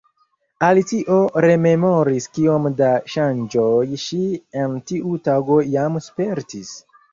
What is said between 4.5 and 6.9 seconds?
en tiu tago jam spertis.